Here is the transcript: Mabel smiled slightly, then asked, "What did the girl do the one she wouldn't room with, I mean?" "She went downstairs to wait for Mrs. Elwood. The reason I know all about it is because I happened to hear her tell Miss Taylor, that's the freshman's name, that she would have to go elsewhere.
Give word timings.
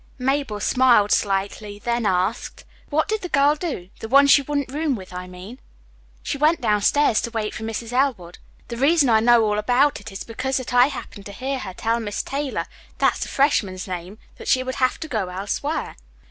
Mabel 0.17 0.59
smiled 0.59 1.11
slightly, 1.11 1.77
then 1.77 2.07
asked, 2.07 2.65
"What 2.89 3.07
did 3.07 3.21
the 3.21 3.29
girl 3.29 3.53
do 3.55 3.91
the 3.99 4.07
one 4.09 4.25
she 4.25 4.41
wouldn't 4.41 4.71
room 4.73 4.95
with, 4.95 5.13
I 5.13 5.27
mean?" 5.27 5.59
"She 6.23 6.39
went 6.39 6.59
downstairs 6.59 7.21
to 7.21 7.29
wait 7.29 7.53
for 7.53 7.61
Mrs. 7.61 7.93
Elwood. 7.93 8.39
The 8.69 8.77
reason 8.77 9.09
I 9.09 9.19
know 9.19 9.43
all 9.45 9.59
about 9.59 9.99
it 9.99 10.11
is 10.11 10.23
because 10.23 10.59
I 10.73 10.87
happened 10.87 11.27
to 11.27 11.31
hear 11.31 11.59
her 11.59 11.75
tell 11.75 11.99
Miss 11.99 12.23
Taylor, 12.23 12.65
that's 12.97 13.19
the 13.19 13.27
freshman's 13.29 13.87
name, 13.87 14.17
that 14.37 14.47
she 14.47 14.63
would 14.63 14.77
have 14.81 14.99
to 15.01 15.07
go 15.07 15.29
elsewhere. 15.29 15.95